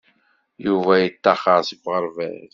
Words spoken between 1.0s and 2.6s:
yeṭṭaxer seg uɣerbaz.